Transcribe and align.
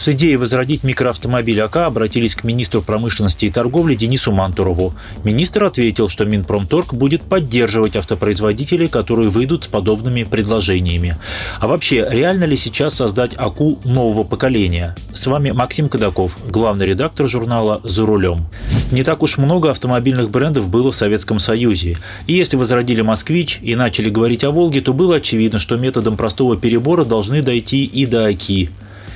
С 0.00 0.08
идеей 0.08 0.36
возродить 0.36 0.82
микроавтомобиль 0.82 1.60
АК 1.60 1.76
обратились 1.76 2.34
к 2.34 2.42
министру 2.42 2.80
промышленности 2.80 3.44
и 3.44 3.50
торговли 3.50 3.94
Денису 3.94 4.32
Мантурову. 4.32 4.94
Министр 5.24 5.64
ответил, 5.64 6.08
что 6.08 6.24
Минпромторг 6.24 6.94
будет 6.94 7.20
поддерживать 7.20 7.96
автопроизводителей, 7.96 8.88
которые 8.88 9.28
выйдут 9.28 9.64
с 9.64 9.68
подобными 9.68 10.22
предложениями. 10.22 11.18
А 11.58 11.66
вообще, 11.66 12.08
реально 12.10 12.44
ли 12.44 12.56
сейчас 12.56 12.94
создать 12.94 13.34
АКУ 13.36 13.78
нового 13.84 14.24
поколения? 14.24 14.96
С 15.12 15.26
вами 15.26 15.50
Максим 15.50 15.90
Кадаков, 15.90 16.34
главный 16.48 16.86
редактор 16.86 17.28
журнала 17.28 17.82
«За 17.84 18.06
рулем». 18.06 18.46
Не 18.92 19.04
так 19.04 19.22
уж 19.22 19.36
много 19.36 19.70
автомобильных 19.70 20.30
брендов 20.30 20.70
было 20.70 20.92
в 20.92 20.96
Советском 20.96 21.38
Союзе. 21.38 21.98
И 22.26 22.32
если 22.32 22.56
возродили 22.56 23.02
«Москвич» 23.02 23.58
и 23.60 23.74
начали 23.74 24.08
говорить 24.08 24.44
о 24.44 24.50
«Волге», 24.50 24.80
то 24.80 24.94
было 24.94 25.16
очевидно, 25.16 25.58
что 25.58 25.76
методом 25.76 26.16
простого 26.16 26.56
перебора 26.56 27.04
должны 27.04 27.42
дойти 27.42 27.84
и 27.84 28.06
до 28.06 28.24
АКИ. 28.24 28.70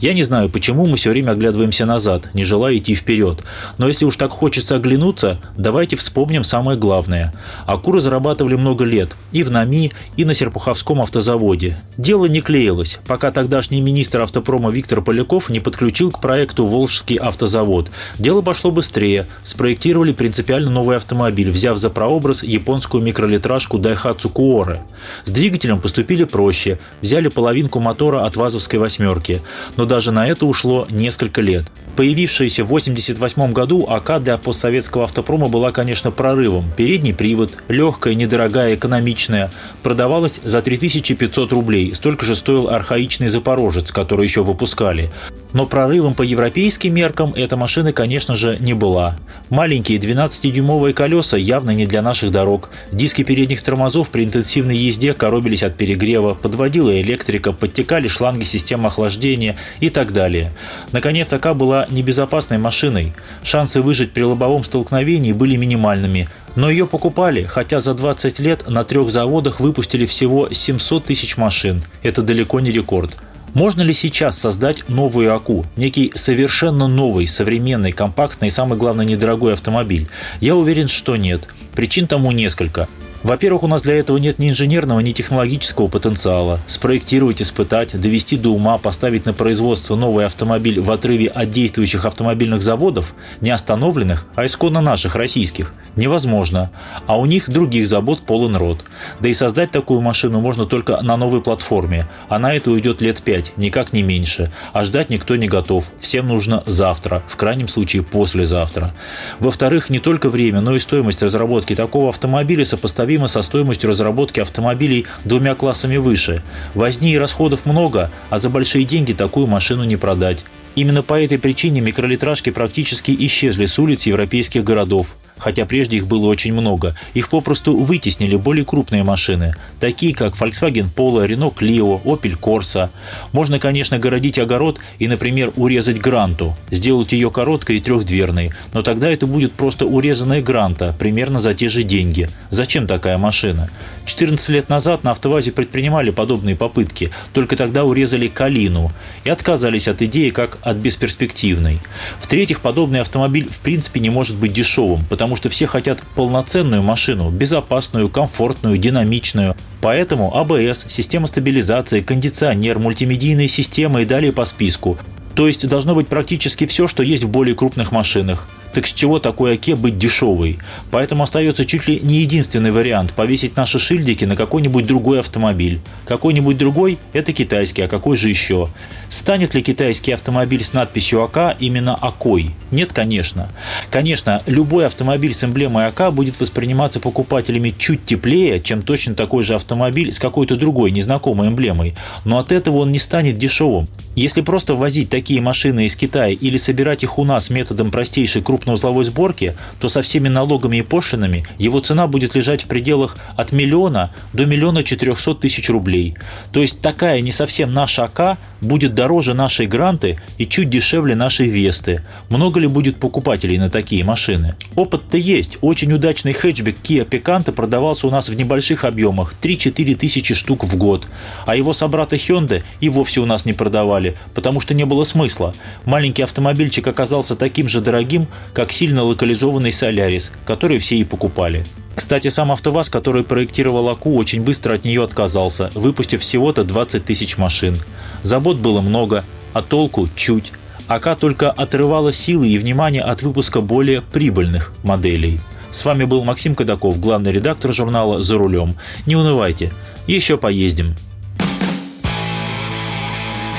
Я 0.00 0.12
не 0.12 0.22
знаю, 0.22 0.48
почему 0.48 0.86
мы 0.86 0.96
все 0.96 1.10
время 1.10 1.32
оглядываемся 1.32 1.86
назад, 1.86 2.30
не 2.34 2.44
желая 2.44 2.76
идти 2.76 2.94
вперед. 2.94 3.42
Но 3.78 3.88
если 3.88 4.04
уж 4.04 4.16
так 4.16 4.30
хочется 4.30 4.76
оглянуться, 4.76 5.38
давайте 5.56 5.96
вспомним 5.96 6.44
самое 6.44 6.78
главное. 6.78 7.32
Аку 7.66 7.98
зарабатывали 7.98 8.56
много 8.56 8.84
лет 8.84 9.16
и 9.32 9.42
в 9.42 9.50
НАМИ, 9.50 9.92
и 10.16 10.24
на 10.24 10.34
Серпуховском 10.34 11.00
автозаводе. 11.00 11.78
Дело 11.96 12.26
не 12.26 12.40
клеилось, 12.40 12.98
пока 13.06 13.32
тогдашний 13.32 13.80
министр 13.80 14.20
автопрома 14.20 14.70
Виктор 14.70 15.00
Поляков 15.00 15.48
не 15.48 15.60
подключил 15.60 16.10
к 16.10 16.20
проекту 16.20 16.66
Волжский 16.66 17.16
автозавод. 17.16 17.90
Дело 18.18 18.42
пошло 18.42 18.70
быстрее. 18.70 19.26
Спроектировали 19.44 20.12
принципиально 20.12 20.70
новый 20.70 20.96
автомобиль, 20.96 21.50
взяв 21.50 21.78
за 21.78 21.88
прообраз 21.88 22.42
японскую 22.42 23.02
микролитражку 23.02 23.78
Daihatsu 23.78 24.30
Kuore. 24.32 24.80
С 25.24 25.30
двигателем 25.30 25.80
поступили 25.80 26.24
проще. 26.24 26.78
Взяли 27.00 27.28
половинку 27.28 27.80
мотора 27.80 28.26
от 28.26 28.36
ВАЗовской 28.36 28.78
восьмерки. 28.78 29.40
Но 29.76 29.85
даже 29.86 30.12
на 30.12 30.26
это 30.26 30.46
ушло 30.46 30.86
несколько 30.90 31.40
лет. 31.40 31.64
Появившаяся 31.96 32.62
в 32.62 32.66
1988 32.66 33.52
году 33.54 33.86
АК 33.88 34.22
для 34.22 34.36
постсоветского 34.36 35.04
автопрома 35.04 35.48
была, 35.48 35.72
конечно, 35.72 36.10
прорывом. 36.10 36.70
Передний 36.76 37.14
привод, 37.14 37.54
легкая, 37.68 38.14
недорогая, 38.14 38.74
экономичная, 38.74 39.50
продавалась 39.82 40.40
за 40.44 40.60
3500 40.60 41.52
рублей. 41.52 41.94
Столько 41.94 42.26
же 42.26 42.36
стоил 42.36 42.68
архаичный 42.68 43.28
«Запорожец», 43.28 43.92
который 43.92 44.26
еще 44.26 44.42
выпускали. 44.42 45.10
Но 45.54 45.64
прорывом 45.64 46.12
по 46.12 46.20
европейским 46.20 46.92
меркам 46.92 47.32
эта 47.32 47.56
машина, 47.56 47.94
конечно 47.94 48.36
же, 48.36 48.58
не 48.60 48.74
была. 48.74 49.16
Маленькие 49.48 49.98
12-дюймовые 49.98 50.92
колеса 50.92 51.38
явно 51.38 51.70
не 51.70 51.86
для 51.86 52.02
наших 52.02 52.30
дорог. 52.30 52.68
Диски 52.92 53.22
передних 53.22 53.62
тормозов 53.62 54.10
при 54.10 54.24
интенсивной 54.24 54.76
езде 54.76 55.14
коробились 55.14 55.62
от 55.62 55.76
перегрева, 55.76 56.34
подводила 56.34 57.00
электрика, 57.00 57.52
подтекали 57.52 58.06
шланги 58.06 58.44
системы 58.44 58.88
охлаждения 58.88 59.56
и 59.80 59.90
так 59.90 60.12
далее. 60.12 60.52
Наконец, 60.92 61.32
АК 61.32 61.54
была 61.54 61.86
небезопасной 61.90 62.58
машиной. 62.58 63.14
Шансы 63.42 63.80
выжить 63.80 64.12
при 64.12 64.22
лобовом 64.22 64.64
столкновении 64.64 65.32
были 65.32 65.56
минимальными, 65.56 66.28
но 66.54 66.70
ее 66.70 66.86
покупали, 66.86 67.44
хотя 67.44 67.80
за 67.80 67.94
20 67.94 68.38
лет 68.40 68.68
на 68.68 68.84
трех 68.84 69.10
заводах 69.10 69.60
выпустили 69.60 70.06
всего 70.06 70.52
700 70.52 71.04
тысяч 71.04 71.36
машин. 71.36 71.82
Это 72.02 72.22
далеко 72.22 72.60
не 72.60 72.72
рекорд. 72.72 73.16
Можно 73.54 73.80
ли 73.80 73.94
сейчас 73.94 74.38
создать 74.38 74.88
новую 74.90 75.34
АКУ, 75.34 75.64
некий 75.76 76.12
совершенно 76.14 76.88
новый, 76.88 77.26
современный, 77.26 77.92
компактный 77.92 78.48
и, 78.48 78.50
самое 78.50 78.78
главное, 78.78 79.06
недорогой 79.06 79.54
автомобиль? 79.54 80.08
Я 80.40 80.56
уверен, 80.56 80.88
что 80.88 81.16
нет. 81.16 81.48
Причин 81.74 82.06
тому 82.06 82.32
несколько. 82.32 82.86
Во-первых, 83.26 83.64
у 83.64 83.66
нас 83.66 83.82
для 83.82 83.94
этого 83.98 84.18
нет 84.18 84.38
ни 84.38 84.50
инженерного, 84.50 85.00
ни 85.00 85.10
технологического 85.10 85.88
потенциала. 85.88 86.60
Спроектировать, 86.68 87.42
испытать, 87.42 88.00
довести 88.00 88.36
до 88.36 88.50
ума, 88.50 88.78
поставить 88.78 89.26
на 89.26 89.32
производство 89.32 89.96
новый 89.96 90.26
автомобиль 90.26 90.78
в 90.78 90.88
отрыве 90.92 91.26
от 91.26 91.50
действующих 91.50 92.04
автомобильных 92.04 92.62
заводов, 92.62 93.14
не 93.40 93.50
остановленных, 93.50 94.26
а 94.36 94.46
исконно 94.46 94.80
наших, 94.80 95.16
российских, 95.16 95.74
невозможно. 95.96 96.70
А 97.08 97.18
у 97.18 97.26
них 97.26 97.50
других 97.50 97.88
забот 97.88 98.20
полон 98.20 98.54
рот. 98.54 98.84
Да 99.18 99.28
и 99.28 99.34
создать 99.34 99.72
такую 99.72 100.02
машину 100.02 100.40
можно 100.40 100.64
только 100.64 101.02
на 101.02 101.16
новой 101.16 101.42
платформе, 101.42 102.06
а 102.28 102.38
на 102.38 102.54
это 102.54 102.70
уйдет 102.70 103.02
лет 103.02 103.20
пять, 103.22 103.54
никак 103.56 103.92
не 103.92 104.04
меньше. 104.04 104.52
А 104.72 104.84
ждать 104.84 105.10
никто 105.10 105.34
не 105.34 105.48
готов. 105.48 105.86
Всем 105.98 106.28
нужно 106.28 106.62
завтра, 106.66 107.24
в 107.26 107.34
крайнем 107.34 107.66
случае 107.66 108.04
послезавтра. 108.04 108.94
Во-вторых, 109.40 109.90
не 109.90 109.98
только 109.98 110.30
время, 110.30 110.60
но 110.60 110.76
и 110.76 110.78
стоимость 110.78 111.24
разработки 111.24 111.74
такого 111.74 112.10
автомобиля 112.10 112.64
сопоставима 112.64 113.15
сопоставимо 113.16 113.28
со 113.28 113.42
стоимостью 113.42 113.90
разработки 113.90 114.40
автомобилей 114.40 115.06
двумя 115.24 115.54
классами 115.54 115.96
выше. 115.96 116.42
Возни 116.74 117.12
и 117.12 117.18
расходов 117.18 117.64
много, 117.66 118.10
а 118.30 118.38
за 118.38 118.50
большие 118.50 118.84
деньги 118.84 119.12
такую 119.12 119.46
машину 119.46 119.84
не 119.84 119.96
продать. 119.96 120.44
Именно 120.74 121.02
по 121.02 121.14
этой 121.14 121.38
причине 121.38 121.80
микролитражки 121.80 122.50
практически 122.50 123.16
исчезли 123.18 123.66
с 123.66 123.78
улиц 123.78 124.06
европейских 124.06 124.64
городов 124.64 125.14
хотя 125.46 125.64
прежде 125.64 125.98
их 125.98 126.08
было 126.08 126.26
очень 126.26 126.52
много. 126.52 126.96
Их 127.14 127.28
попросту 127.28 127.78
вытеснили 127.78 128.34
более 128.34 128.64
крупные 128.64 129.04
машины, 129.04 129.54
такие 129.78 130.12
как 130.12 130.34
Volkswagen 130.34 130.88
Polo, 130.92 131.24
Renault 131.24 131.54
Clio, 131.54 132.02
Opel 132.02 132.36
Corsa. 132.36 132.90
Можно, 133.30 133.60
конечно, 133.60 133.96
городить 134.00 134.40
огород 134.40 134.80
и, 134.98 135.06
например, 135.06 135.52
урезать 135.54 136.00
Гранту, 136.00 136.56
сделать 136.72 137.12
ее 137.12 137.30
короткой 137.30 137.76
и 137.76 137.80
трехдверной, 137.80 138.50
но 138.72 138.82
тогда 138.82 139.08
это 139.08 139.28
будет 139.28 139.52
просто 139.52 139.86
урезанная 139.86 140.42
Гранта, 140.42 140.92
примерно 140.98 141.38
за 141.38 141.54
те 141.54 141.68
же 141.68 141.84
деньги. 141.84 142.28
Зачем 142.50 142.88
такая 142.88 143.16
машина? 143.16 143.70
14 144.06 144.48
лет 144.48 144.68
назад 144.68 145.04
на 145.04 145.12
АвтоВАЗе 145.12 145.52
предпринимали 145.52 146.10
подобные 146.10 146.56
попытки, 146.56 147.10
только 147.32 147.54
тогда 147.54 147.84
урезали 147.84 148.26
Калину 148.26 148.92
и 149.22 149.30
отказались 149.30 149.86
от 149.86 150.02
идеи 150.02 150.30
как 150.30 150.58
от 150.62 150.76
бесперспективной. 150.76 151.80
В-третьих, 152.20 152.60
подобный 152.60 153.00
автомобиль 153.00 153.48
в 153.48 153.60
принципе 153.60 154.00
не 154.00 154.10
может 154.10 154.36
быть 154.36 154.52
дешевым, 154.52 155.04
потому 155.08 155.35
потому 155.36 155.50
что 155.50 155.54
все 155.54 155.66
хотят 155.66 156.02
полноценную 156.14 156.82
машину, 156.82 157.28
безопасную, 157.28 158.08
комфортную, 158.08 158.78
динамичную. 158.78 159.54
Поэтому 159.82 160.34
АБС, 160.34 160.86
система 160.88 161.26
стабилизации, 161.26 162.00
кондиционер, 162.00 162.78
мультимедийные 162.78 163.46
системы 163.46 164.02
и 164.02 164.06
далее 164.06 164.32
по 164.32 164.46
списку. 164.46 164.96
То 165.34 165.46
есть 165.46 165.68
должно 165.68 165.94
быть 165.94 166.08
практически 166.08 166.64
все, 166.64 166.88
что 166.88 167.02
есть 167.02 167.24
в 167.24 167.28
более 167.28 167.54
крупных 167.54 167.92
машинах. 167.92 168.48
Так 168.76 168.86
с 168.86 168.92
чего 168.92 169.18
такой 169.18 169.54
оке 169.54 169.74
быть 169.74 169.96
дешевой? 169.96 170.58
Поэтому 170.90 171.22
остается 171.22 171.64
чуть 171.64 171.88
ли 171.88 171.98
не 171.98 172.16
единственный 172.18 172.72
вариант– 172.72 173.14
повесить 173.16 173.56
наши 173.56 173.78
шильдики 173.78 174.26
на 174.26 174.36
какой-нибудь 174.36 174.86
другой 174.86 175.20
автомобиль. 175.20 175.80
Какой-нибудь 176.04 176.58
другой– 176.58 176.98
это 177.14 177.32
китайский, 177.32 177.80
а 177.80 177.88
какой 177.88 178.18
же 178.18 178.28
еще? 178.28 178.68
Станет 179.08 179.54
ли 179.54 179.62
китайский 179.62 180.12
автомобиль 180.12 180.62
с 180.62 180.74
надписью 180.74 181.22
АК 181.22 181.56
именно 181.58 181.94
АКой? 181.94 182.50
Нет, 182.70 182.92
конечно. 182.92 183.48
Конечно, 183.88 184.42
любой 184.46 184.84
автомобиль 184.84 185.32
с 185.32 185.42
эмблемой 185.42 185.86
АК 185.86 186.12
будет 186.12 186.38
восприниматься 186.38 187.00
покупателями 187.00 187.74
чуть 187.78 188.04
теплее, 188.04 188.60
чем 188.60 188.82
точно 188.82 189.14
такой 189.14 189.42
же 189.44 189.54
автомобиль 189.54 190.12
с 190.12 190.18
какой-то 190.18 190.56
другой 190.56 190.90
незнакомой 190.90 191.48
эмблемой. 191.48 191.94
Но 192.26 192.38
от 192.38 192.52
этого 192.52 192.78
он 192.78 192.92
не 192.92 192.98
станет 192.98 193.38
дешевым. 193.38 193.88
Если 194.16 194.40
просто 194.40 194.74
возить 194.74 195.10
такие 195.10 195.42
машины 195.42 195.84
из 195.84 195.94
Китая 195.94 196.30
или 196.30 196.56
собирать 196.56 197.02
их 197.02 197.18
у 197.18 197.24
нас 197.24 197.50
методом 197.50 197.90
простейшей 197.90 198.40
крупноузловой 198.40 199.04
сборки, 199.04 199.54
то 199.78 199.90
со 199.90 200.00
всеми 200.00 200.28
налогами 200.28 200.78
и 200.78 200.82
пошлинами 200.82 201.44
его 201.58 201.80
цена 201.80 202.06
будет 202.06 202.34
лежать 202.34 202.62
в 202.62 202.66
пределах 202.66 203.18
от 203.36 203.52
миллиона 203.52 204.14
до 204.32 204.46
миллиона 204.46 204.82
четырехсот 204.84 205.40
тысяч 205.40 205.68
рублей. 205.68 206.14
То 206.50 206.62
есть 206.62 206.80
такая 206.80 207.20
не 207.20 207.30
совсем 207.30 207.74
наша 207.74 208.04
АК 208.04 208.38
будет 208.62 208.94
дороже 208.94 209.34
нашей 209.34 209.66
Гранты 209.66 210.16
и 210.38 210.46
чуть 210.46 210.70
дешевле 210.70 211.14
нашей 211.14 211.48
Весты. 211.48 212.02
Много 212.30 212.58
ли 212.58 212.68
будет 212.68 212.96
покупателей 212.96 213.58
на 213.58 213.68
такие 213.68 214.02
машины? 214.02 214.54
Опыт-то 214.76 215.18
есть. 215.18 215.58
Очень 215.60 215.92
удачный 215.92 216.32
хэтчбек 216.32 216.76
Kia 216.82 217.06
Picanto 217.06 217.52
продавался 217.52 218.06
у 218.06 218.10
нас 218.10 218.30
в 218.30 218.34
небольших 218.34 218.84
объемах 218.84 219.34
3-4 219.42 219.94
тысячи 219.96 220.32
штук 220.32 220.64
в 220.64 220.74
год. 220.78 221.06
А 221.44 221.54
его 221.54 221.74
собрата 221.74 222.16
Hyundai 222.16 222.62
и 222.80 222.88
вовсе 222.88 223.20
у 223.20 223.26
нас 223.26 223.44
не 223.44 223.52
продавали 223.52 224.05
делали, 224.06 224.16
потому 224.34 224.60
что 224.60 224.74
не 224.74 224.84
было 224.84 225.04
смысла. 225.04 225.54
Маленький 225.84 226.22
автомобильчик 226.22 226.86
оказался 226.86 227.36
таким 227.36 227.68
же 227.68 227.80
дорогим, 227.80 228.26
как 228.52 228.72
сильно 228.72 229.02
локализованный 229.02 229.72
Солярис, 229.72 230.32
который 230.44 230.78
все 230.78 230.96
и 230.96 231.04
покупали. 231.04 231.64
Кстати, 231.94 232.28
сам 232.28 232.52
АвтоВАЗ, 232.52 232.90
который 232.90 233.24
проектировал 233.24 233.88
АКУ, 233.88 234.16
очень 234.16 234.42
быстро 234.42 234.74
от 234.74 234.84
нее 234.84 235.02
отказался, 235.02 235.70
выпустив 235.74 236.20
всего-то 236.20 236.62
20 236.62 237.04
тысяч 237.04 237.38
машин. 237.38 237.78
Забот 238.22 238.58
было 238.58 238.82
много, 238.82 239.24
а 239.54 239.62
толку 239.62 240.08
чуть. 240.14 240.52
АК 240.88 241.18
только 241.18 241.50
отрывала 241.50 242.12
силы 242.12 242.48
и 242.48 242.58
внимание 242.58 243.02
от 243.02 243.22
выпуска 243.22 243.60
более 243.60 244.02
прибыльных 244.02 244.72
моделей. 244.82 245.40
С 245.70 245.84
вами 245.84 246.04
был 246.04 246.22
Максим 246.22 246.54
Кадаков, 246.54 247.00
главный 247.00 247.32
редактор 247.32 247.72
журнала 247.72 248.22
«За 248.22 248.36
рулем». 248.38 248.74
Не 249.06 249.16
унывайте, 249.16 249.72
еще 250.06 250.36
поездим. 250.36 250.94